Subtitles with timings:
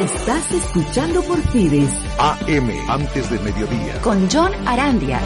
[0.00, 1.92] Estás escuchando por Fides.
[2.20, 4.00] AM, antes de mediodía.
[4.00, 5.20] Con John Arandia.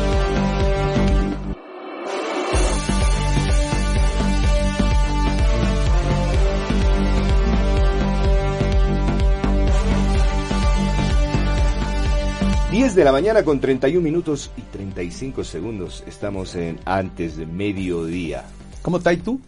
[12.70, 16.02] 10 de la mañana con 31 minutos y 35 segundos.
[16.06, 18.46] Estamos en antes de mediodía.
[18.80, 19.38] ¿Cómo estás tú?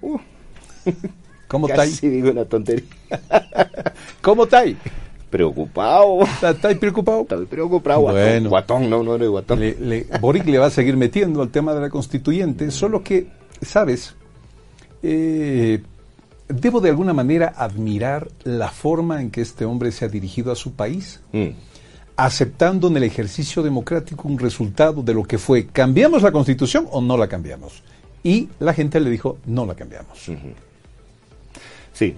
[0.00, 0.18] Uh,
[1.52, 1.90] ¿Cómo estás?
[1.90, 2.84] casi digo una tontería.
[4.22, 4.66] ¿Cómo estás?
[5.30, 6.22] Preocupado.
[6.22, 7.22] ¿Estás preocupado?
[7.22, 8.00] Estoy preocupado.
[8.02, 8.48] Bueno.
[8.50, 9.60] Guatón, no, no eres guatón.
[9.60, 13.28] Le, le- Boric le va a seguir metiendo al tema de la constituyente, solo que,
[13.62, 14.14] ¿sabes?
[15.02, 15.82] Eh,
[16.48, 20.54] debo de alguna manera admirar la forma en que este hombre se ha dirigido a
[20.56, 21.48] su país, Mm,
[22.16, 27.00] aceptando en el ejercicio democrático un resultado de lo que fue, ¿cambiamos la constitución o
[27.00, 27.82] no la cambiamos?
[28.22, 30.30] Y la gente le dijo, no la cambiamos.
[32.02, 32.16] Sí.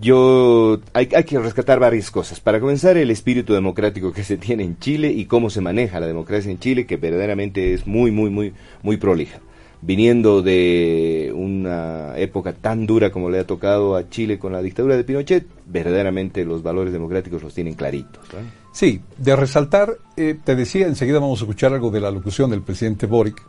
[0.00, 2.40] Yo hay, que rescatar varias cosas.
[2.40, 6.06] Para comenzar, el espíritu democrático que se tiene en Chile y cómo se maneja la
[6.06, 9.40] democracia en Chile, que verdaderamente es muy, muy, muy, muy prolija.
[9.82, 14.96] Viniendo de una época tan dura como le ha tocado a Chile con la dictadura
[14.96, 18.24] de Pinochet, verdaderamente los valores democráticos los tienen claritos.
[18.72, 22.62] Sí, de resaltar, eh, te decía, enseguida vamos a escuchar algo de la locución del
[22.62, 23.42] presidente Boric,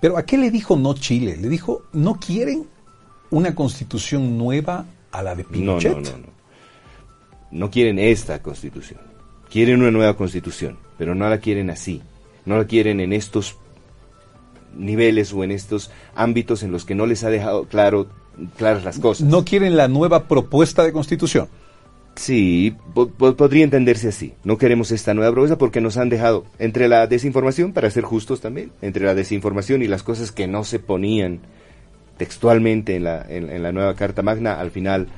[0.00, 1.36] pero ¿a qué le dijo no Chile?
[1.40, 2.73] Le dijo, no quieren
[3.34, 5.92] una constitución nueva a la de No, Pinochet.
[5.96, 6.34] no, no, no.
[7.50, 9.00] No quieren esta constitución.
[9.50, 12.02] Quieren una nueva constitución, pero no la quieren así.
[12.44, 13.56] No la quieren en estos
[14.76, 18.08] niveles o en estos ámbitos en los que no les ha dejado claro,
[18.56, 19.26] claras las cosas.
[19.28, 21.48] No quieren la nueva propuesta de constitución.
[22.16, 24.34] Sí, po- po- podría entenderse así.
[24.44, 28.40] No queremos esta nueva propuesta porque nos han dejado entre la desinformación, para ser justos
[28.40, 31.40] también, entre la desinformación y las cosas que no se ponían
[32.16, 35.08] textualmente en la, en, en la nueva Carta Magna, al final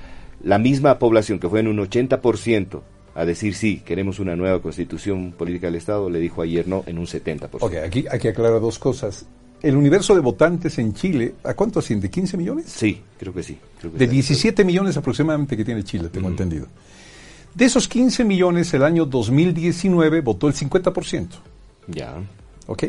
[0.43, 2.81] la misma población que fue en un 80%
[3.15, 6.99] a decir sí, queremos una nueva constitución política del Estado, le dijo ayer no en
[6.99, 7.49] un 70%.
[7.61, 9.25] Ok, aquí hay que aclarar dos cosas.
[9.62, 12.11] El universo de votantes en Chile, ¿a cuánto asciende?
[12.11, 12.67] ¿15 millones?
[12.69, 13.59] Sí, creo que sí.
[13.81, 14.13] creo que De sí.
[14.13, 16.67] 17 millones aproximadamente que tiene Chile, tengo entendido.
[17.55, 21.28] De esos 15 millones, el año 2019 votó el 50%.
[21.89, 22.17] Ya.
[22.67, 22.84] ¿Ok?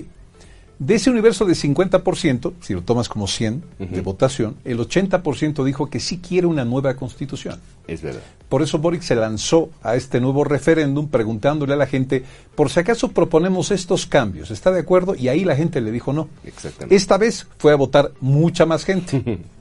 [0.80, 5.90] De ese universo de 50%, si lo tomas como 100 de votación, el 80% dijo
[5.90, 7.60] que sí quiere una nueva constitución.
[7.88, 8.22] Es verdad.
[8.48, 12.24] Por eso Boric se lanzó a este nuevo referéndum preguntándole a la gente,
[12.56, 15.16] por si acaso proponemos estos cambios, ¿está de acuerdo?
[15.16, 16.30] Y ahí la gente le dijo no.
[16.44, 16.96] Exactamente.
[16.96, 19.42] Esta vez fue a votar mucha más gente.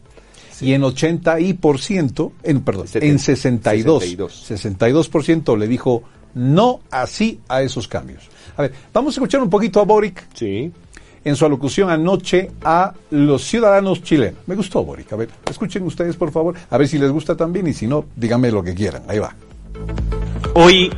[0.59, 4.51] Y en 80 y por ciento, en, perdón, Setenta- en 62, 62.
[4.51, 6.03] 62% le dijo
[6.35, 8.23] no así a esos cambios.
[8.57, 10.73] A ver, vamos a escuchar un poquito a Boric Sí.
[11.27, 14.39] En su alocución anoche a los ciudadanos chilenos.
[14.47, 15.13] Me gustó, Boric.
[15.13, 18.05] A ver, escuchen ustedes, por favor, a ver si les gusta también y si no,
[18.15, 19.03] díganme lo que quieran.
[19.09, 19.35] Ahí va.
[20.55, 20.89] Hoy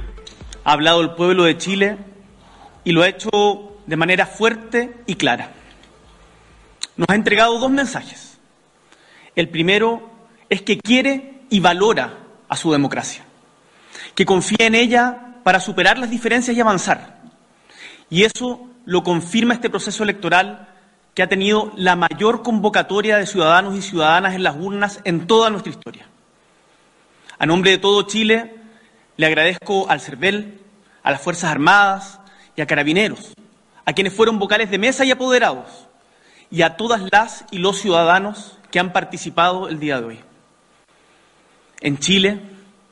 [0.64, 1.96] ha hablado el pueblo de Chile
[2.84, 3.30] y lo ha hecho
[3.86, 5.52] de manera fuerte y clara.
[6.98, 8.36] Nos ha entregado dos mensajes.
[9.34, 10.10] El primero
[10.50, 12.18] es que quiere y valora
[12.50, 13.24] a su democracia,
[14.14, 17.22] que confía en ella para superar las diferencias y avanzar.
[18.10, 20.66] Y eso lo confirma este proceso electoral
[21.12, 25.50] que ha tenido la mayor convocatoria de ciudadanos y ciudadanas en las urnas en toda
[25.50, 26.06] nuestra historia.
[27.38, 28.54] A nombre de todo Chile,
[29.18, 30.62] le agradezco al CERVEL,
[31.02, 32.18] a las Fuerzas Armadas
[32.56, 33.34] y a Carabineros,
[33.84, 35.86] a quienes fueron vocales de mesa y apoderados,
[36.50, 40.20] y a todas las y los ciudadanos que han participado el día de hoy.
[41.82, 42.40] En Chile,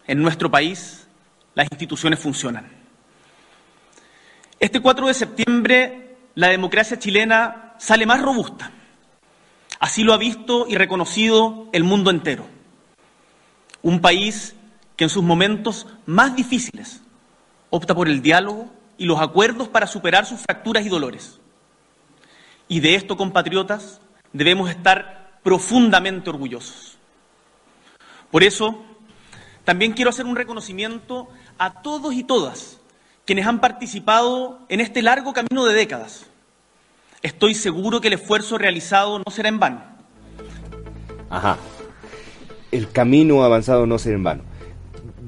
[0.07, 1.09] en nuestro país,
[1.55, 2.76] las instituciones funcionan.
[4.59, 8.71] Este 4 de septiembre, la democracia chilena sale más robusta.
[9.79, 12.47] Así lo ha visto y reconocido el mundo entero.
[13.83, 14.55] Un país
[14.97, 17.03] que en sus momentos más difíciles
[17.69, 21.39] opta por el diálogo y los acuerdos para superar sus fracturas y dolores.
[22.67, 24.01] Y de esto, compatriotas,
[24.33, 26.97] debemos estar profundamente orgullosos.
[28.31, 28.83] Por eso,
[29.65, 31.29] también quiero hacer un reconocimiento
[31.59, 32.81] a todos y todas
[33.27, 36.27] quienes han participado en este largo camino de décadas.
[37.23, 39.83] Estoy seguro que el esfuerzo realizado no será en vano.
[41.29, 41.57] Ajá.
[42.71, 44.43] El camino avanzado no será en vano.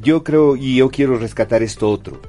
[0.01, 2.21] yo creo y yo quiero rescatar esto otro.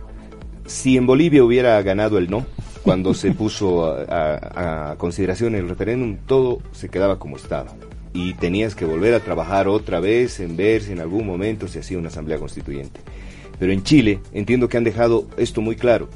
[0.66, 2.46] Si en Bolivia hubiera ganado el no,
[2.82, 7.74] cuando se puso a, a- a consideración el referéndum, todo se quedaba como estaba.
[8.12, 11.80] Y tenías que volver a trabajar otra vez en ver si en algún momento se
[11.80, 13.02] hacía una asamblea constituyente.
[13.60, 16.10] Pero en Chile entiendo que han dejado esto muy claro.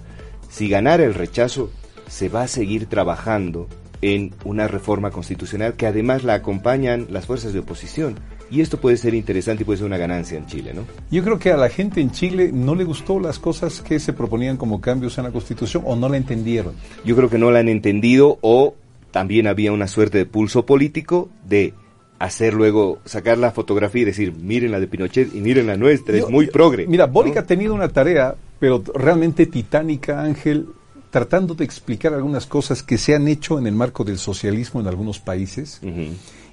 [0.50, 1.70] Si ganara el rechazo,
[2.08, 3.68] se va a seguir trabajando
[4.02, 8.16] en una reforma constitucional que además la acompañan las fuerzas de oposición.
[8.52, 10.84] Y esto puede ser interesante y puede ser una ganancia en Chile, ¿no?
[11.10, 14.14] Yo creo que a la gente en Chile no le gustó las cosas que se
[14.14, 16.76] proponían como cambios en la Constitución o no la entendieron.
[17.04, 18.76] Yo creo que no la han entendido o
[19.12, 21.74] también había una suerte de pulso político de
[22.26, 26.18] hacer luego, sacar la fotografía y decir, miren la de Pinochet y miren la nuestra,
[26.18, 26.88] Yo- es muy progre.
[26.88, 27.14] Mira, ¿no?
[27.14, 30.68] Boric ha tenido una tarea, pero realmente titánica, Ángel,
[31.10, 34.88] tratando de explicar algunas cosas que se han hecho en el marco del socialismo en
[34.88, 35.82] algunos países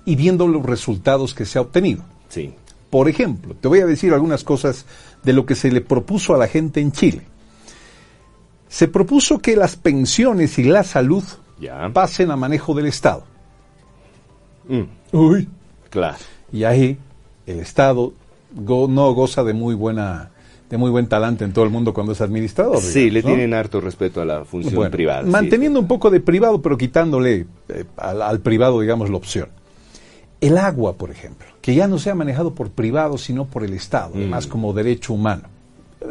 [0.04, 2.02] y viendo los resultados que se ha obtenido.
[2.28, 2.52] Sí.
[2.90, 4.84] Por ejemplo, te voy a decir algunas cosas
[5.22, 7.22] de lo que se le propuso a la gente en Chile.
[8.68, 11.22] Se propuso que las pensiones y la salud
[11.60, 11.88] Ya.
[11.92, 13.24] pasen a manejo del Estado.
[14.68, 14.82] Mm,
[15.12, 15.48] Uy.
[15.90, 16.18] Claro.
[16.52, 16.96] Y ahí
[17.46, 18.12] el Estado
[18.54, 20.30] go- no goza de muy buena
[20.68, 22.78] de muy buen talante en todo el mundo cuando es administrador.
[22.80, 25.24] Sí, le tienen harto respeto a la función Bueno, privada.
[25.24, 25.28] sí.
[25.28, 29.48] Manteniendo un poco de privado, pero quitándole eh, al, al privado, digamos, la opción.
[30.40, 34.10] El agua, por ejemplo, que ya no sea manejado por privado, sino por el Estado,
[34.14, 34.18] Mm.
[34.18, 35.42] además como derecho humano.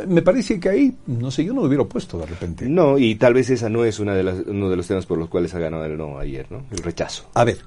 [0.08, 2.68] Me parece que ahí, no sé, yo no lo hubiera opuesto de repente.
[2.68, 5.18] No, y tal vez esa no es una de las, uno de los temas por
[5.18, 6.64] los cuales ha ganado el no ayer, ¿no?
[6.70, 7.24] El rechazo.
[7.34, 7.60] A ver,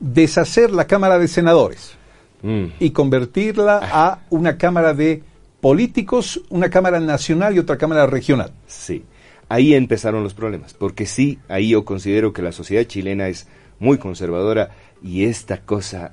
[0.00, 1.96] deshacer la Cámara de Senadores
[2.42, 5.22] Mm, y convertirla a una Cámara de
[5.60, 8.52] políticos, una Cámara nacional y otra Cámara regional.
[8.66, 9.04] Sí,
[9.48, 13.46] ahí empezaron los problemas, porque sí, ahí yo considero que la sociedad chilena es
[13.78, 14.70] muy conservadora
[15.02, 16.12] y esta cosa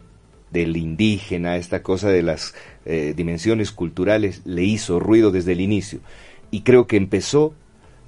[0.52, 2.56] del indígena, esta cosa de las
[2.86, 6.00] eh, dimensiones culturales le hizo ruido desde el inicio.
[6.52, 7.54] Y creo que empezó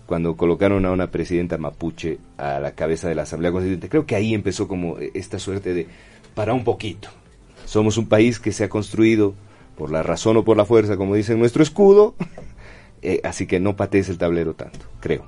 [0.10, 3.90] cuando colocaron a una presidenta mapuche a la cabeza de la Asamblea Constituyente.
[3.90, 5.88] Creo que ahí empezó como eh, esta suerte de,
[6.34, 7.10] para un poquito.
[7.66, 9.36] Somos un país que se ha construido
[9.78, 12.16] por la razón o por la fuerza, como dice nuestro escudo,
[13.04, 15.28] eh, así que no patees el tablero tanto, creo.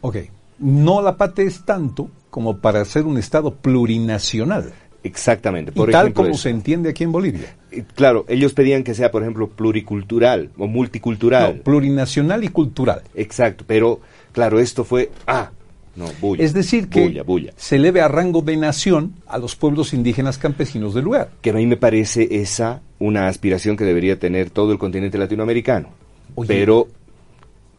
[0.00, 0.16] Ok,
[0.60, 4.72] no la patees tanto como para ser un Estado plurinacional.
[5.04, 5.70] Exactamente.
[5.72, 6.42] Y Por tal ejemplo, como eso.
[6.44, 7.54] se entiende aquí en Bolivia.
[7.70, 11.56] Eh, Claro, ellos pedían que sea, por ejemplo, pluricultural o multicultural.
[11.58, 13.02] No, plurinacional y cultural.
[13.14, 14.00] Exacto, pero
[14.32, 15.50] claro, esto fue, ah,
[15.96, 16.42] no, bulla.
[16.42, 17.52] Es decir, que Bulla, bulla.
[17.56, 21.30] se eleve a rango de nación a los pueblos indígenas campesinos del lugar.
[21.40, 25.90] Que a mí me parece esa una aspiración que debería tener todo el continente latinoamericano.
[26.34, 26.48] Oye.
[26.48, 26.88] Pero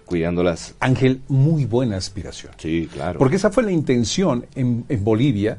[0.06, 0.76] cuidándolas.
[0.80, 2.54] Ángel, muy buena aspiración.
[2.58, 3.18] Sí, claro.
[3.20, 5.58] Porque esa fue la intención en, en Bolivia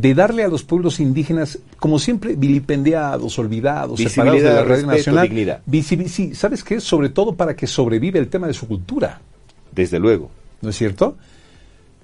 [0.00, 5.28] de darle a los pueblos indígenas, como siempre, vilipendiados, olvidados, separados de la red nacional.
[5.28, 5.60] dignidad.
[6.06, 6.80] sí, ¿sabes qué?
[6.80, 9.20] Sobre todo para que sobrevive el tema de su cultura.
[9.72, 10.30] Desde luego.
[10.60, 11.16] ¿No es cierto?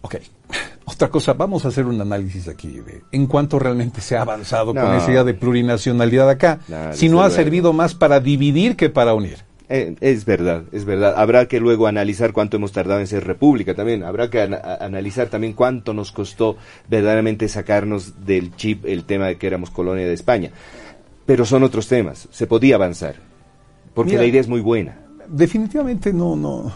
[0.01, 0.17] Ok.
[0.87, 4.75] Otra cosa, vamos a hacer un análisis aquí de en cuánto realmente se ha avanzado
[4.75, 7.37] con esa idea de plurinacionalidad acá, No, si no ha luego.
[7.43, 9.39] servido más para dividir que para unir.
[9.69, 11.15] Eh, es verdad, es verdad.
[11.17, 14.03] Habrá que luego analizar cuánto hemos tardado en ser república también.
[14.05, 16.57] Habrá que analizar también cuánto nos costó
[16.89, 20.51] verdaderamente sacarnos del chip el tema de que éramos colonia de España.
[21.25, 22.29] Pero son otros temas.
[22.31, 23.17] Se podía avanzar.
[23.95, 24.99] Porque Mira, la idea es muy buena.
[25.29, 26.71] Definitivamente no, no.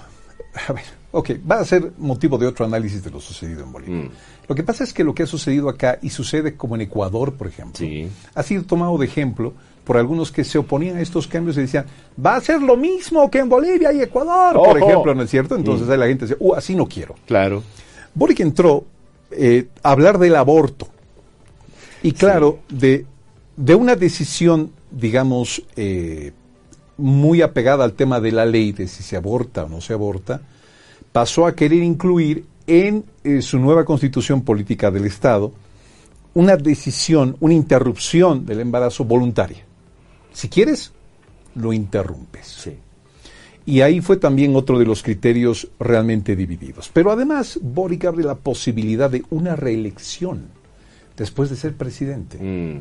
[0.67, 4.05] A ver, ok, va a ser motivo de otro análisis de lo sucedido en Bolivia.
[4.05, 4.11] Mm.
[4.49, 7.35] Lo que pasa es que lo que ha sucedido acá y sucede como en Ecuador,
[7.35, 8.09] por ejemplo, Sí.
[8.35, 9.53] ha sido tomado de ejemplo
[9.89, 11.87] por algunos que se oponían a estos cambios y decían,
[12.23, 15.57] va a ser lo mismo que en Bolivia y Ecuador, por ejemplo, ¿no es cierto?
[15.57, 17.15] Entonces ahí la gente dice, uh, así no quiero.
[17.27, 17.63] Claro.
[18.15, 18.85] Boric entró
[19.31, 20.89] eh, a hablar del aborto.
[22.03, 23.07] Y claro, de,
[23.57, 26.33] de una decisión, digamos, eh,
[26.99, 30.43] muy apegada al tema de la ley, de si se aborta o no se aborta,
[31.13, 35.51] pasó a querer incluir en eh, su nueva constitución política del Estado
[36.35, 39.65] una decisión, una interrupción del embarazo voluntaria.
[40.33, 40.93] Si quieres,
[41.55, 42.47] lo interrumpes.
[42.47, 42.73] Sí.
[43.67, 46.91] Y ahí fue también otro de los criterios realmente divididos.
[46.93, 50.47] Pero además, Boric abre la posibilidad de una reelección
[51.17, 52.39] después de ser presidente.
[52.39, 52.81] Mm.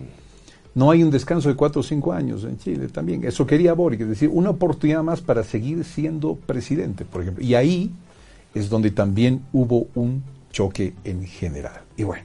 [0.76, 3.26] No hay un descanso de cuatro o cinco años en Chile también.
[3.26, 7.44] Eso quería Boric, es decir, una oportunidad más para seguir siendo presidente, por ejemplo.
[7.44, 7.92] Y ahí
[8.54, 11.82] es donde también hubo un choque en general.
[11.98, 12.24] Y bueno,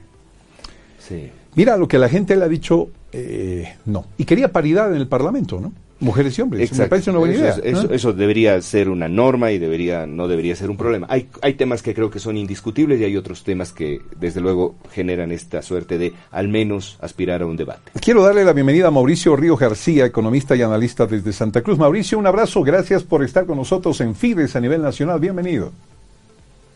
[0.99, 1.31] Sí.
[1.55, 4.05] mira lo que la gente le ha dicho, eh, no.
[4.17, 5.71] Y quería paridad en el Parlamento, ¿no?
[5.99, 6.63] Mujeres y hombres.
[6.63, 6.83] Exacto.
[6.83, 7.51] Me parece una buena eso, idea.
[7.53, 7.93] es- eso- ¿no?
[7.93, 11.07] eso debería ser una norma y debería no debería ser un problema.
[11.09, 14.75] Hay, hay temas que creo que son indiscutibles y hay otros temas que desde luego
[14.91, 17.91] generan esta suerte de al menos aspirar a un debate.
[18.01, 21.77] Quiero darle la bienvenida a Mauricio Río García, economista y analista desde Santa Cruz.
[21.77, 22.63] Mauricio, un abrazo.
[22.63, 25.21] Gracias por estar con nosotros en Fides a nivel nacional.
[25.21, 25.71] Bienvenido.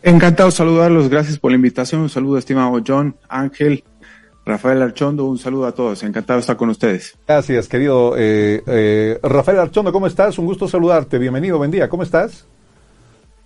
[0.02, 2.00] Encantado de saludarlos, gracias por la invitación.
[2.02, 3.82] Un saludo, estimado John, Ángel,
[4.48, 6.02] Rafael Archondo, un saludo a todos.
[6.02, 7.14] Encantado de estar con ustedes.
[7.26, 9.92] Gracias, querido eh, eh, Rafael Archondo.
[9.92, 10.38] ¿Cómo estás?
[10.38, 11.18] Un gusto saludarte.
[11.18, 11.86] Bienvenido, buen día.
[11.86, 12.46] ¿Cómo estás?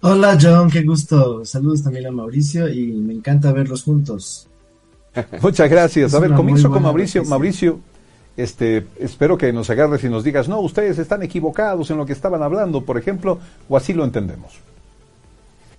[0.00, 1.44] Hola John, qué gusto.
[1.44, 4.46] Saludos también a Mauricio y me encanta verlos juntos.
[5.42, 6.12] Muchas gracias.
[6.12, 7.22] Es A ver, comienzo con Mauricio.
[7.22, 7.30] noticia.
[7.30, 7.80] Mauricio,
[8.36, 12.12] este, espero que nos agarres y nos digas, no, ustedes están equivocados en lo que
[12.12, 14.52] estaban hablando, por ejemplo, o así lo entendemos.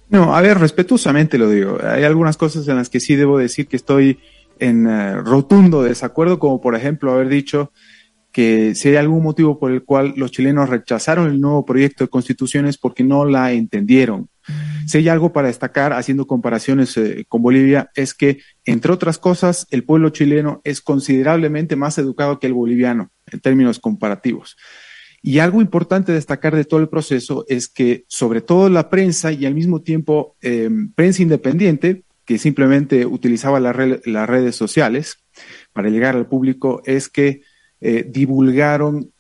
[0.09, 1.77] No, a ver, respetuosamente lo digo.
[1.81, 4.19] Hay algunas cosas en las que sí debo decir que estoy
[4.59, 7.71] en eh, rotundo desacuerdo, como por ejemplo haber dicho
[8.33, 12.09] que si hay algún motivo por el cual los chilenos rechazaron el nuevo proyecto de
[12.09, 14.27] constitución es porque no la entendieron.
[14.87, 19.67] Si hay algo para destacar, haciendo comparaciones eh, con Bolivia, es que, entre otras cosas,
[19.69, 24.57] el pueblo chileno es considerablemente más educado que el boliviano en términos comparativos.
[25.21, 29.45] Y algo importante destacar de todo el proceso es que, sobre todo la prensa y
[29.45, 35.17] al mismo tiempo eh, prensa independiente, que simplemente utilizaba las redes sociales
[35.73, 37.41] para llegar al público, es que
[37.81, 39.11] eh, divulgaron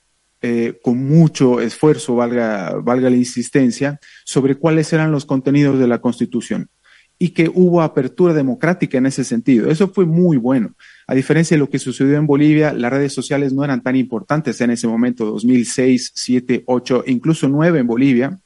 [0.41, 6.01] eh, con mucho esfuerzo, valga, valga la insistencia, sobre cuáles eran los contenidos de la
[6.01, 6.69] Constitución
[7.17, 9.69] y que hubo apertura democrática en ese sentido.
[9.69, 10.75] Eso fue muy bueno.
[11.07, 14.59] A diferencia de lo que sucedió en Bolivia, las redes sociales no eran tan importantes
[14.59, 18.39] en ese momento, 2006, 7, 8, incluso 9 en Bolivia.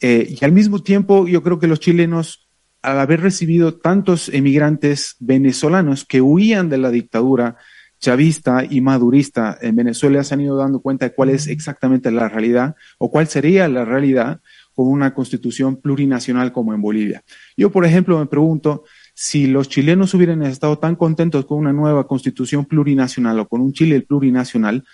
[0.00, 2.47] Eh, y al mismo tiempo, yo creo que los chilenos,
[2.82, 7.56] al haber recibido tantos emigrantes venezolanos que huían de la dictadura
[8.00, 12.28] chavista y madurista en Venezuela, se han ido dando cuenta de cuál es exactamente la
[12.28, 14.40] realidad o cuál sería la realidad
[14.74, 17.24] con una constitución plurinacional como en Bolivia.
[17.56, 22.06] Yo, por ejemplo, me pregunto si los chilenos hubieran estado tan contentos con una nueva
[22.06, 24.84] constitución plurinacional o con un Chile plurinacional,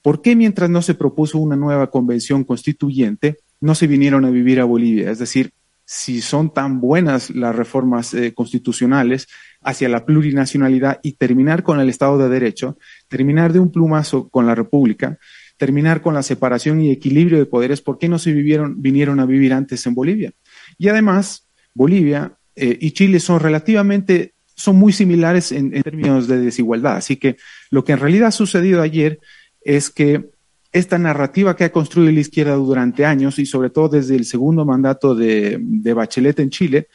[0.00, 4.60] ¿por qué mientras no se propuso una nueva convención constituyente, no se vinieron a vivir
[4.60, 5.10] a Bolivia?
[5.10, 5.52] Es decir,
[5.88, 9.28] si son tan buenas las reformas eh, constitucionales
[9.62, 12.76] hacia la plurinacionalidad y terminar con el Estado de Derecho,
[13.08, 15.16] terminar de un plumazo con la República,
[15.56, 19.26] terminar con la separación y equilibrio de poderes, ¿por qué no se vivieron, vinieron a
[19.26, 20.32] vivir antes en Bolivia?
[20.76, 26.38] Y además, Bolivia eh, y Chile son relativamente, son muy similares en, en términos de
[26.38, 26.96] desigualdad.
[26.96, 27.36] Así que
[27.70, 29.20] lo que en realidad ha sucedido ayer
[29.60, 30.30] es que
[30.72, 34.64] esta narrativa que ha construido la izquierda durante años y sobre todo desde el segundo
[34.64, 35.58] mandato de,
[35.94, 36.88] Bachelet en Chile,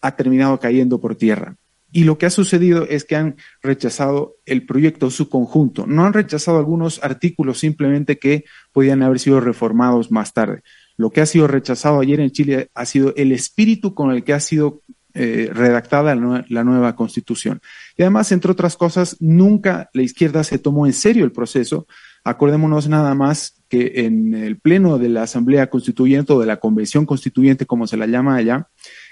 [0.00, 1.56] ha terminado cayendo por tierra.
[1.92, 5.86] Y lo que ha sucedido es que han rechazado el proyecto su conjunto.
[5.86, 10.62] No han rechazado algunos artículos simplemente que podían haber sido reformados más tarde.
[10.96, 14.32] Lo que ha sido rechazado ayer en Chile ha sido el espíritu con el que
[14.32, 14.82] ha sido
[15.18, 17.62] eh, redactada la, nueva constitución.
[17.96, 21.86] Y además, entre otras cosas, nunca la izquierda se tomó en serio el proceso.
[22.26, 27.06] Acordémonos nada más que en el pleno de la Asamblea Constituyente o de la Convención
[27.06, 28.68] Constituyente, como se la llama allá,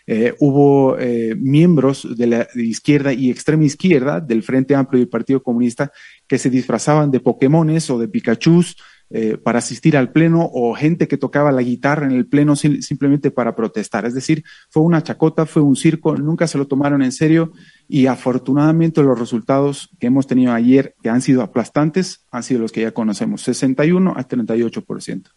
[0.08, 5.44] eh, hubo eh, miembros de la izquierda y extrema izquierda del Frente Amplio y Partido
[5.44, 5.92] Comunista
[6.26, 8.76] que se disfrazaban de Pokémones o de Pikachus
[9.10, 12.80] eh, para asistir al pleno o gente que tocaba la guitarra en el pleno sim
[12.80, 14.06] simplemente para protestar.
[14.06, 17.52] Es decir, fue una chacota, fue un circo, nunca se lo tomaron en serio
[17.86, 22.72] y afortunadamente los resultados que hemos tenido ayer, que han sido aplastantes, han sido los
[22.72, 25.30] que ya conocemos, 61 a 38 por ciento.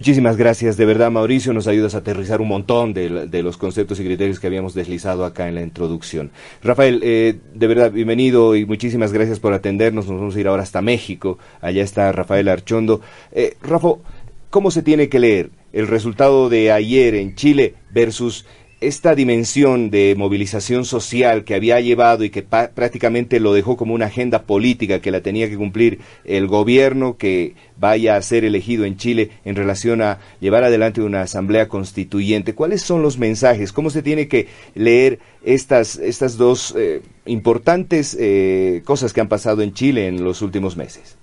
[0.00, 4.04] Muchísimas gracias, de verdad Mauricio, nos ayudas a aterrizar un montón de, los conceptos y
[4.04, 6.32] criterios que habíamos deslizado acá en la introducción.
[6.64, 10.64] Rafael, eh, de verdad, bienvenido y muchísimas gracias por atendernos, nos vamos a ir ahora
[10.64, 13.02] hasta México, allá está Rafael Archondo.
[13.30, 13.90] Eh, Rafa,
[14.50, 18.46] ¿cómo se tiene que leer el resultado de ayer en Chile versus
[18.86, 24.06] esta dimensión de movilización social que había llevado y que prácticamente lo dejó como una
[24.06, 28.96] agenda política que la tenía que cumplir el gobierno que vaya a ser elegido en
[28.96, 32.54] Chile en relación a llevar adelante una asamblea constituyente.
[32.54, 33.72] ¿Cuáles son los mensajes?
[33.72, 39.62] ¿Cómo se tiene que leer estas, estas dos eh, importantes eh, cosas que han pasado
[39.62, 41.16] en Chile en los últimos meses?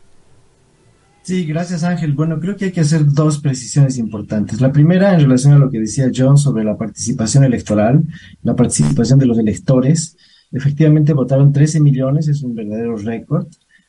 [1.24, 2.14] Sí, gracias Ángel.
[2.14, 4.60] Bueno, creo que hay que hacer dos precisiones importantes.
[4.60, 8.04] La primera, en relación a lo que decía John sobre la participación electoral,
[8.42, 10.18] la participación de los electores.
[10.52, 13.48] Efectivamente votaron 13 millones, es un verdadero récord,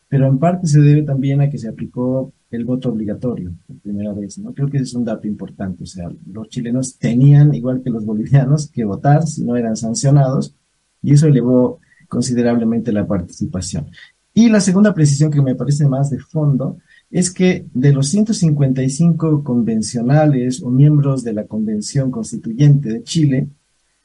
[0.08, 4.12] pero en parte se debe también a que se aplicó el voto obligatorio por primera
[4.12, 4.52] vez, ¿no?
[4.52, 5.84] Creo que ese es un dato importante.
[5.84, 10.54] O sea, los chilenos tenían, igual que los bolivianos, que votar si no eran sancionados,
[11.02, 13.86] y eso elevó considerablemente la participación.
[14.34, 16.78] Y la segunda precisión que me parece más de fondo,
[17.12, 23.48] es que de los 155 convencionales o miembros de la Convención Constituyente de Chile,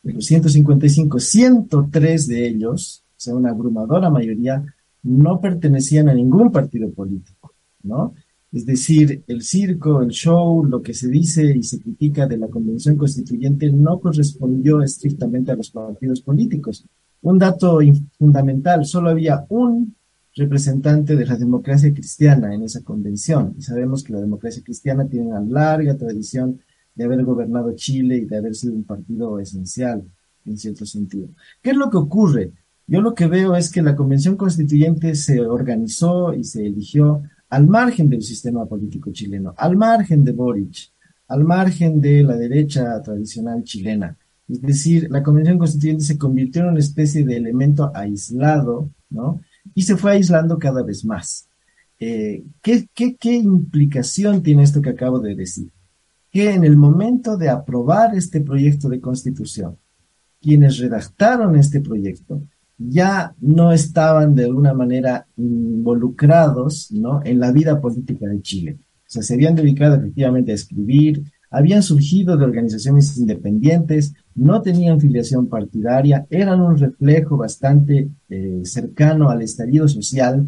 [0.03, 4.63] de los 155, 103 de ellos, o sea, una abrumadora mayoría,
[5.03, 8.13] no pertenecían a ningún partido político, ¿no?
[8.51, 12.49] Es decir, el circo, el show, lo que se dice y se critica de la
[12.49, 16.85] Convención Constituyente no correspondió estrictamente a los partidos políticos.
[17.21, 17.79] Un dato
[18.17, 19.96] fundamental, solo había un
[20.38, 23.56] representante de la democracia cristiana en esa convención.
[23.58, 26.62] Y sabemos que la democracia cristiana tiene una larga tradición
[26.96, 30.03] de haber gobernado Chile y de haber sido un partido esencial
[30.46, 31.27] en cierto sentido.
[31.62, 32.53] ¿Qué es lo que ocurre?
[32.88, 37.67] Yo lo que veo es que la convención constituyente se organizó y se eligió al
[37.67, 40.91] margen del sistema político chileno, al margen de Boric,
[41.27, 44.17] al margen de la derecha tradicional chilena.
[44.48, 49.41] Es decir, la convención constituyente se convirtió en una especie de elemento aislado, ¿no?
[49.74, 51.47] Y se fue aislando cada vez más.
[52.00, 55.71] Eh, ¿qué, qué, qué implicación tiene esto que acabo de decir?
[56.31, 59.77] Que en el momento de aprobar este proyecto de constitución,
[60.41, 62.41] quienes redactaron este proyecto
[62.77, 67.21] ya no estaban de alguna manera involucrados ¿no?
[67.24, 68.77] en la vida política de Chile.
[68.79, 74.99] O sea, se habían dedicado efectivamente a escribir, habían surgido de organizaciones independientes, no tenían
[74.99, 80.47] filiación partidaria, eran un reflejo bastante eh, cercano al estallido social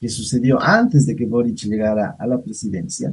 [0.00, 3.12] que sucedió antes de que Boric llegara a la presidencia.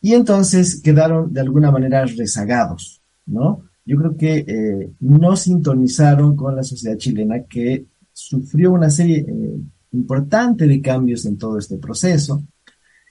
[0.00, 3.64] Y entonces quedaron de alguna manera rezagados, ¿no?
[3.84, 9.60] Yo creo que eh, no sintonizaron con la sociedad chilena que sufrió una serie eh,
[9.92, 12.42] importante de cambios en todo este proceso,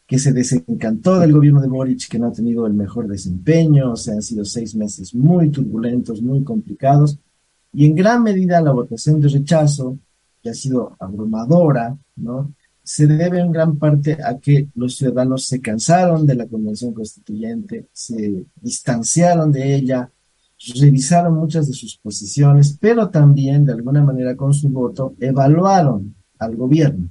[0.09, 3.95] que se desencantó del gobierno de Boric, que no ha tenido el mejor desempeño, o
[3.95, 7.19] sea, han sido seis meses muy turbulentos, muy complicados,
[7.71, 9.99] y en gran medida la votación de rechazo,
[10.41, 12.51] que ha sido abrumadora, ¿no?
[12.81, 17.87] se debe en gran parte a que los ciudadanos se cansaron de la Convención Constituyente,
[17.93, 20.11] se distanciaron de ella,
[20.73, 26.55] revisaron muchas de sus posiciones, pero también de alguna manera con su voto evaluaron al
[26.55, 27.09] gobierno.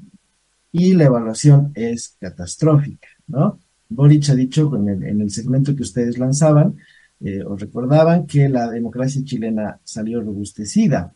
[0.72, 3.58] Y la evaluación es catastrófica, ¿no?
[3.88, 6.76] Boric ha dicho en el, en el segmento que ustedes lanzaban,
[7.20, 11.14] eh, os recordaban que la democracia chilena salió robustecida.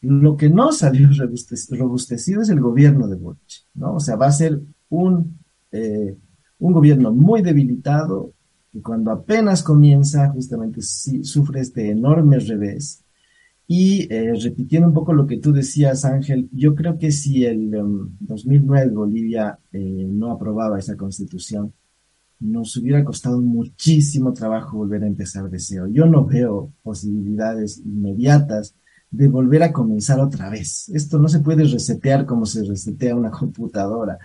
[0.00, 1.08] Lo que no salió
[1.70, 3.94] robustecido es el gobierno de Boric, ¿no?
[3.94, 5.38] O sea, va a ser un,
[5.70, 6.16] eh,
[6.58, 8.32] un gobierno muy debilitado,
[8.72, 13.03] que cuando apenas comienza, justamente sufre este enorme revés.
[13.66, 17.70] Y eh, repitiendo un poco lo que tú decías, Ángel, yo creo que si el
[18.20, 21.72] 2009 um, Bolivia eh, no aprobaba esa constitución,
[22.40, 25.86] nos hubiera costado muchísimo trabajo volver a empezar de cero.
[25.88, 28.74] Yo no veo posibilidades inmediatas
[29.10, 30.88] de volver a comenzar otra vez.
[30.90, 34.18] Esto no se puede resetear como se resetea una computadora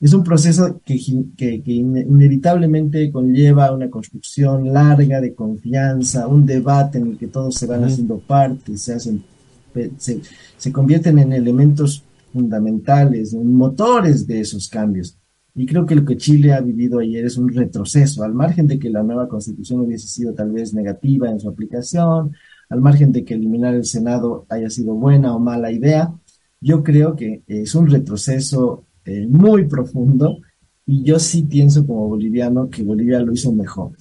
[0.00, 0.96] es un proceso que,
[1.36, 7.66] que, inevitablemente conlleva una construcción larga de confianza, un debate en el que todos se
[7.66, 9.24] van haciendo parte, se hacen,
[9.96, 10.20] se,
[10.56, 15.18] se convierten en elementos fundamentales, en motores de esos cambios.
[15.54, 18.78] Y creo que lo que Chile ha vivido ayer es un retroceso, al margen de
[18.78, 22.32] que la nueva constitución hubiese sido tal vez negativa en su aplicación,
[22.68, 26.14] al margen de que eliminar el Senado haya sido buena o mala idea,
[26.60, 30.38] yo creo que es un retroceso eh, muy profundo
[30.84, 33.92] y yo sí pienso como boliviano que Bolivia lo hizo mejor.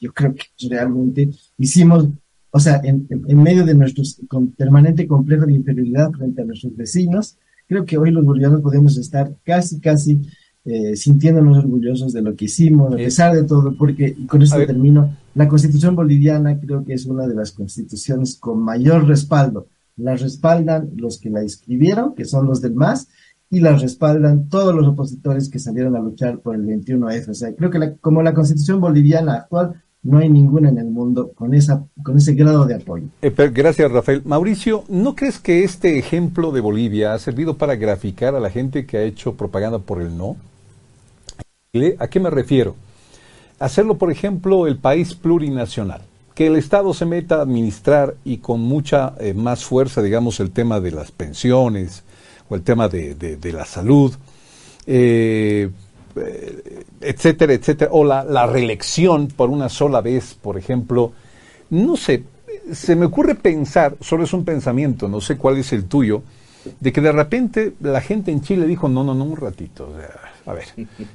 [0.00, 2.08] Yo creo que realmente hicimos,
[2.50, 4.02] o sea, en, medio de nuestro
[4.56, 7.36] permanente complejo de inferioridad frente a nuestros vecinos,
[7.68, 10.22] creo que hoy los bolivianos podemos estar casi, casi
[10.64, 15.14] eh, sintiéndonos orgullosos de lo que hicimos, a pesar de todo, porque, con esto termino,
[15.34, 19.68] la constitución boliviana creo que es una de las constituciones con mayor respaldo.
[19.98, 23.08] La respaldan los que la escribieron, que son los del MAS,
[23.50, 27.30] y la respaldan todos los opositores que salieron a luchar por el 21F.
[27.30, 31.32] O sea, creo que como la constitución boliviana actual, no hay ninguna en el mundo
[31.34, 33.06] con, esa, con ese grado de apoyo.
[33.22, 34.22] Eh, gracias, Rafael.
[34.24, 38.86] Mauricio, ¿no crees que este ejemplo de Bolivia ha servido para graficar a la gente
[38.86, 40.36] que ha hecho propaganda por el no?
[41.98, 42.74] ¿A qué me refiero?
[43.58, 46.02] Hacerlo, por ejemplo, el país plurinacional.
[46.34, 50.50] Que el Estado se meta a administrar y con mucha eh, más fuerza, digamos, el
[50.50, 52.02] tema de las pensiones,
[52.48, 54.14] o el tema de, de, la salud,
[54.86, 55.68] eh,
[57.00, 61.12] etcétera, etcétera, o la, la, reelección por una sola vez, por ejemplo.
[61.70, 62.24] No sé,
[62.72, 66.22] se me ocurre pensar, solo es un pensamiento, no sé cuál es el tuyo,
[66.80, 69.92] de que de repente la gente en Chile dijo, no, no, no, un ratito,
[70.46, 70.66] a ver,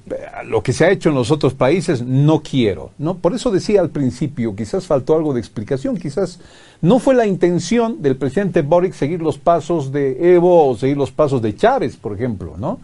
[0.46, 3.18] lo que se ha hecho en los otros países no quiero, ¿no?
[3.18, 6.40] Por eso decía al principio, quizás faltó algo de explicación, quizás
[6.82, 11.12] no fue la intención del presidente Boric seguir los pasos de Evo o seguir los
[11.12, 12.80] pasos de Chávez, por ejemplo, ¿no?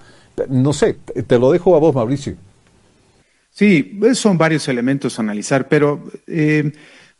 [0.49, 2.35] No sé, te lo dejo a vos, Mauricio.
[3.49, 6.71] Sí, son varios elementos a analizar, pero eh,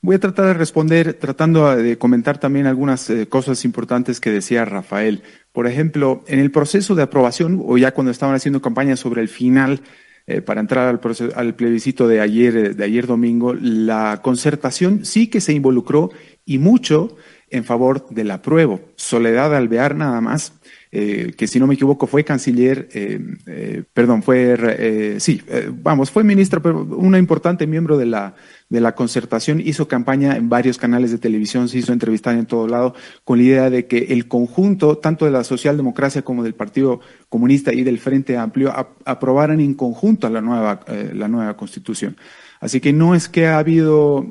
[0.02, 4.64] voy a tratar de responder tratando de comentar también algunas eh, cosas importantes que decía
[4.64, 5.24] Rafael.
[5.58, 9.28] Por ejemplo, en el proceso de aprobación, o ya cuando estaban haciendo campaña sobre el
[9.28, 9.82] final,
[10.28, 11.02] eh, para entrar al,
[11.34, 16.12] al, plebiscito de ayer, de ayer domingo, la concertación sí que se involucró
[16.46, 17.18] y mucho
[17.50, 18.82] en favor del apruebo.
[18.98, 20.54] Soledad Alvear nada más
[21.00, 25.44] eh, que si no me equivoco fue canciller, eh, eh, perdón, fue, sí,
[25.84, 28.34] vamos, fue ministra, pero una importante miembro de la,
[28.70, 32.68] de la concertación, hizo campaña en varios canales de televisión, se hizo entrevistar en todo
[32.68, 37.00] lado, con la idea de que el conjunto, tanto de la socialdemocracia como del Partido
[37.30, 38.74] Comunista y del Frente Amplio,
[39.06, 40.80] aprobaran en conjunto la nueva,
[41.14, 42.18] la nueva constitución.
[42.60, 44.26] Así que no es que ha habido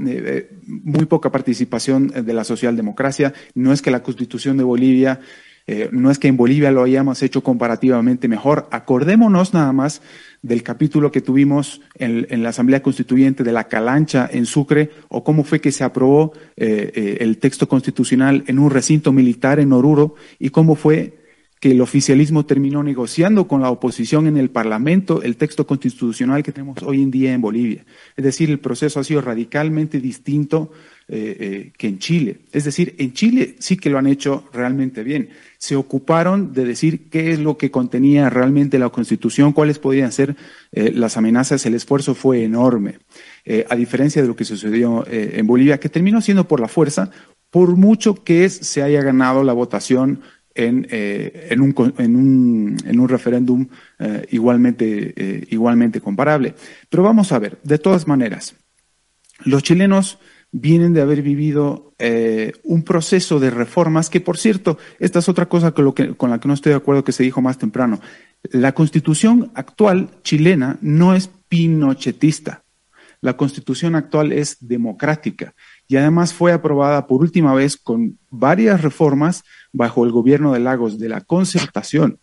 [0.67, 5.21] muy poca participación de la socialdemocracia, no es que la constitución de Bolivia
[5.67, 8.69] eh, no es que en Bolivia lo hayamos hecho comparativamente mejor.
[8.71, 10.01] Acordémonos nada más
[10.43, 15.43] del capítulo que tuvimos en, la Asamblea Constituyente de la Calancha en Sucre o cómo
[15.43, 20.15] fue que se aprobó eh, eh, el texto constitucional en un recinto militar en Oruro
[20.39, 21.26] y cómo fue
[21.61, 26.53] que el oficialismo terminó negociando con la oposición en el Parlamento el texto constitucional que
[26.53, 27.85] tenemos hoy en día en Bolivia.
[28.17, 30.71] Es decir, el proceso ha sido radicalmente distinto
[31.09, 32.39] que en Chile.
[32.51, 37.09] Es decir, en Chile sí que lo han hecho realmente bien se ocuparon de decir
[37.09, 40.37] qué es lo que contenía realmente la Constitución, cuáles podían ser
[40.73, 41.65] eh, las amenazas.
[41.67, 42.99] El esfuerzo fue enorme,
[43.45, 46.69] eh, a diferencia de lo que sucedió eh, en Bolivia, que terminó siendo por la
[46.69, 47.11] fuerza,
[47.51, 50.21] por mucho que se haya ganado la votación
[50.57, 53.67] en, en, un, en, un, en un referéndum
[54.31, 56.55] igualmente, igualmente comparable.
[56.89, 58.57] Pero vamos a ver, de todas maneras,
[59.45, 60.19] los chilenos
[60.53, 65.49] vienen de haber vivido eh, un proceso de reformas que, por cierto, esta es otra
[65.49, 67.59] cosa con, lo que, con la que no estoy de acuerdo que se dijo más
[67.59, 68.01] temprano.
[68.43, 72.63] La constitución actual chilena no es pinochetista.
[73.21, 75.55] La constitución actual es democrática
[75.89, 79.43] y además fue aprobada por última vez con varias reformas
[79.77, 82.19] bajo el gobierno de Lagos de la concertación,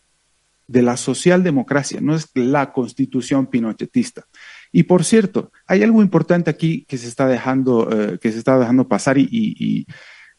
[0.68, 4.26] de la socialdemocracia, no es la constitución pinochetista.
[4.72, 8.58] Y por cierto, hay algo importante aquí que se está dejando, eh, que se está
[8.58, 9.86] dejando pasar y,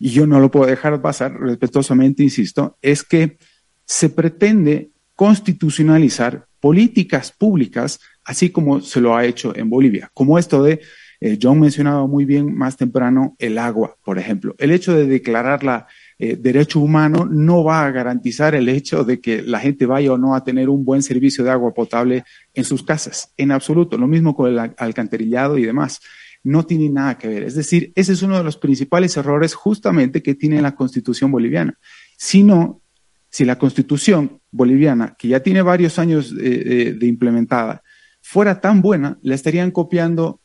[0.01, 3.39] yo no lo puedo dejar pasar, respetuosamente insisto, es que
[3.87, 10.63] se pretende constitucionalizar políticas públicas, así como se lo ha hecho en Bolivia, como esto
[10.65, 10.81] de,
[11.21, 14.55] eh, John mencionaba muy bien más temprano, el agua, por ejemplo.
[14.59, 15.87] El hecho de declararla
[16.19, 20.19] eh, derecho humano no va a garantizar el hecho de que la gente vaya o
[20.19, 23.99] no a tener un buen servicio de agua potable en sus casas, en absoluto.
[23.99, 26.01] Lo mismo con el alcantarillado y demás.
[26.43, 27.43] No tiene nada que ver.
[27.43, 31.79] Es decir, ese es uno de los principales errores justamente que tiene la constitución boliviana.
[32.17, 32.83] Si no,
[33.31, 37.83] si la constitución boliviana, que ya tiene varios años de implementada,
[38.21, 40.41] fuera tan buena, la estarían copiando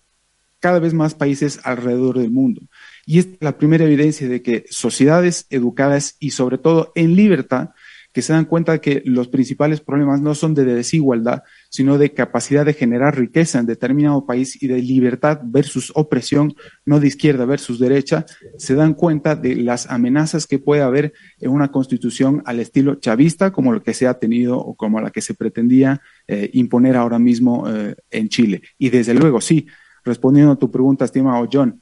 [0.59, 2.61] cada vez más países alrededor del mundo.
[3.05, 7.69] Y es la primera evidencia de que sociedades educadas y sobre todo en libertad,
[8.11, 12.13] que se dan cuenta de que los principales problemas no son de desigualdad, sino de
[12.13, 17.45] capacidad de generar riqueza en determinado país y de libertad versus opresión, no de izquierda
[17.45, 18.25] versus derecha,
[18.57, 23.51] se dan cuenta de las amenazas que puede haber en una constitución al estilo chavista,
[23.51, 27.19] como lo que se ha tenido o como la que se pretendía eh, imponer ahora
[27.19, 28.63] mismo eh, en Chile.
[28.79, 29.67] Y desde luego, sí,
[30.03, 31.81] respondiendo a tu pregunta, estimado John,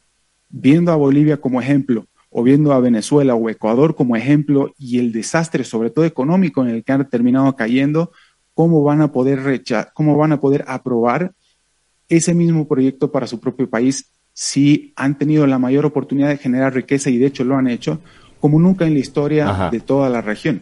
[0.50, 5.12] viendo a Bolivia como ejemplo o viendo a Venezuela o Ecuador como ejemplo y el
[5.12, 8.12] desastre, sobre todo económico, en el que han terminado cayendo,
[8.54, 11.34] ¿cómo van a poder recha cómo van a poder aprobar
[12.10, 16.74] ese mismo proyecto para su propio país si han tenido la mayor oportunidad de generar
[16.74, 18.00] riqueza y de hecho lo han hecho
[18.40, 20.62] como nunca en la historia de toda la región?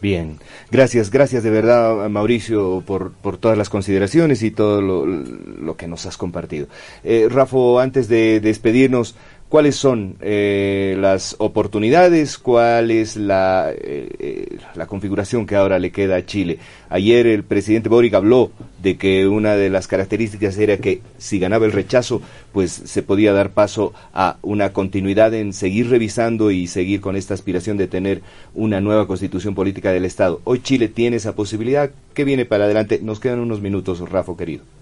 [0.00, 0.38] Bien,
[0.70, 6.06] gracias, gracias de verdad Mauricio por, por todas las consideraciones y todo lo, que nos
[6.06, 6.68] has compartido.
[7.02, 9.16] Eh, Rafa, antes de despedirnos,
[9.48, 15.90] cuáles son eh, las oportunidades, cuál es la, eh, eh, la configuración que ahora le
[15.90, 16.58] queda a Chile.
[16.90, 18.50] Ayer el presidente Boric habló
[18.82, 22.20] de que una de las características era que si ganaba el rechazo,
[22.52, 27.34] pues se podía dar paso a una continuidad en seguir revisando y seguir con esta
[27.34, 28.22] aspiración de tener
[28.54, 30.40] una nueva constitución política del Estado.
[30.44, 31.90] Hoy Chile tiene esa posibilidad.
[32.14, 33.00] ¿Qué viene para adelante?
[33.02, 34.77] Nos quedan unos minutos, Rafa, querido.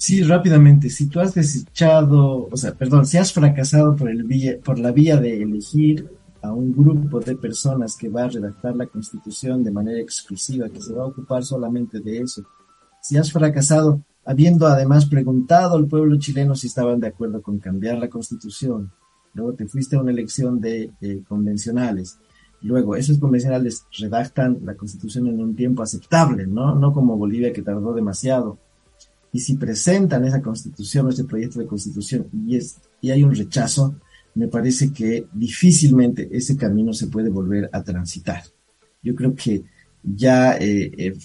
[0.00, 4.58] Sí, rápidamente, si tú has desechado, o sea, perdón, si has fracasado por, el vía,
[4.64, 6.08] por la vía de elegir
[6.40, 10.80] a un grupo de personas que va a redactar la constitución de manera exclusiva, que
[10.80, 12.42] se va a ocupar solamente de eso,
[13.02, 17.98] si has fracasado habiendo además preguntado al pueblo chileno si estaban de acuerdo con cambiar
[17.98, 18.90] la constitución,
[19.34, 20.90] luego te fuiste a una elección de
[21.28, 22.18] convencionales,
[22.62, 26.74] luego esos convencionales redactan la constitución en un tiempo aceptable, ¿no?
[26.74, 28.56] No como Bolivia que tardó demasiado
[29.32, 33.94] y si presentan esa constitución ese proyecto de constitución y, es, y hay un rechazo,
[34.34, 38.42] me parece que difícilmente ese camino se puede volver a transitar.
[39.02, 39.64] Yo creo que
[40.02, 41.18] ya eh, eh,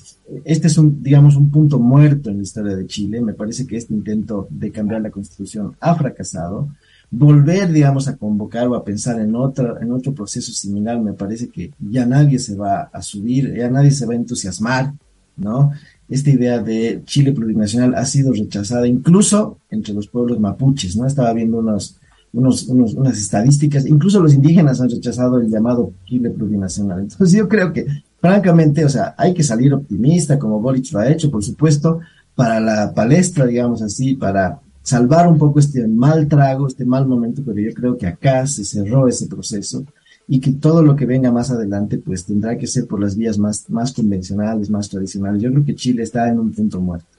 [0.43, 3.21] este es un, digamos, un punto muerto en la historia de Chile.
[3.21, 6.69] Me parece que este intento de cambiar la constitución ha fracasado.
[7.11, 11.49] Volver, digamos, a convocar o a pensar en otro, en otro proceso similar, me parece
[11.49, 14.93] que ya nadie se va a subir, ya nadie se va a entusiasmar,
[15.37, 15.71] ¿no?
[16.07, 21.07] Esta idea de Chile plurinacional ha sido rechazada incluso entre los pueblos mapuches, ¿no?
[21.07, 21.97] Estaba viendo unos,
[22.33, 26.99] unos, unas estadísticas, incluso los indígenas han rechazado el llamado Chile plurinacional.
[26.99, 27.87] Entonces yo creo que
[28.19, 31.99] francamente, o sea, hay que salir optimista, como Boric lo ha hecho, por supuesto,
[32.35, 37.41] para la palestra, digamos así, para salvar un poco este mal trago, este mal momento,
[37.43, 39.83] pero yo creo que acá se cerró ese proceso
[40.27, 43.37] y que todo lo que venga más adelante, pues tendrá que ser por las vías
[43.37, 45.41] más, más convencionales, más tradicionales.
[45.41, 47.14] Yo creo que Chile está en un punto muerto.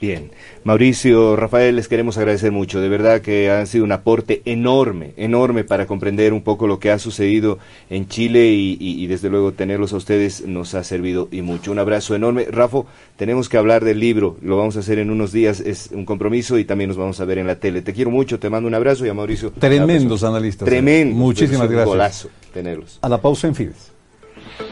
[0.00, 0.32] Bien,
[0.64, 2.80] Mauricio, Rafael, les queremos agradecer mucho.
[2.80, 6.90] De verdad que han sido un aporte enorme, enorme para comprender un poco lo que
[6.90, 11.70] ha sucedido en Chile y, desde luego tenerlos a ustedes nos ha servido y mucho.
[11.70, 12.44] Un abrazo enorme.
[12.50, 12.80] Rafa,
[13.16, 16.58] tenemos que hablar del libro, lo vamos a hacer en unos días, es un compromiso
[16.58, 17.80] y también nos vamos a ver en la tele.
[17.80, 19.52] Te quiero mucho, te mando un abrazo y a Mauricio.
[19.52, 20.66] Tremendos analistas.
[20.66, 21.14] Tremendo.
[21.14, 21.86] Muchísimas gracias.
[21.86, 22.98] Un golazo tenerlos.
[23.00, 23.93] A la pausa en Fides.